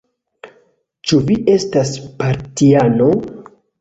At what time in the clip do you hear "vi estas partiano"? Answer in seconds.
1.27-3.11